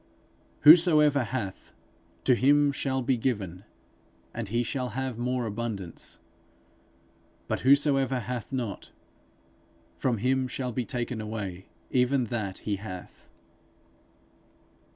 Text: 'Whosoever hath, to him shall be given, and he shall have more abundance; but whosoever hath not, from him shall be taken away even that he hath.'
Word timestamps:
'Whosoever 0.61 1.25
hath, 1.25 1.73
to 2.23 2.33
him 2.33 2.71
shall 2.71 3.03
be 3.03 3.17
given, 3.17 3.65
and 4.33 4.47
he 4.47 4.63
shall 4.63 4.89
have 4.97 5.19
more 5.19 5.45
abundance; 5.45 6.19
but 7.47 7.59
whosoever 7.59 8.21
hath 8.21 8.51
not, 8.51 8.89
from 9.93 10.17
him 10.17 10.47
shall 10.47 10.71
be 10.71 10.85
taken 10.85 11.21
away 11.21 11.67
even 11.91 12.23
that 12.33 12.57
he 12.65 12.77
hath.' 12.77 13.29